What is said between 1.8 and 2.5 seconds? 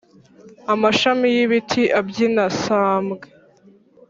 abyina